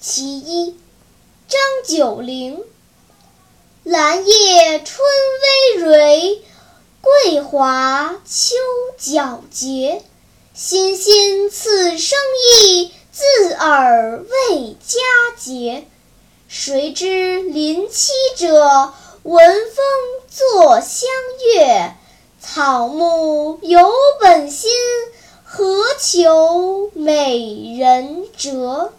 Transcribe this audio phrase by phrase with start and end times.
[0.00, 0.76] 其一，
[1.48, 2.62] 张九龄。
[3.84, 4.98] 兰叶春
[5.78, 6.40] 葳蕤，
[7.00, 8.54] 桂华秋
[8.98, 10.02] 皎洁。
[10.52, 12.18] 欣欣此生
[12.66, 14.98] 意，自尔为佳
[15.38, 15.86] 节。
[16.48, 19.84] 谁知林栖者，闻风
[20.28, 21.08] 作相
[21.46, 21.94] 悦。
[22.40, 23.90] 草木有
[24.20, 24.70] 本心，
[25.44, 25.64] 何
[25.98, 28.92] 求美人折？